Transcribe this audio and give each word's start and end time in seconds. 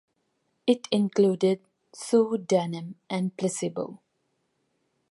It 0.65 0.87
included 0.89 1.61
Sue 1.93 2.39
Denim 2.39 2.95
and 3.07 3.37
Placebo. 3.37 4.01